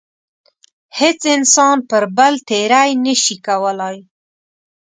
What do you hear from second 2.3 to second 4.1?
تېرۍ نشي کولای.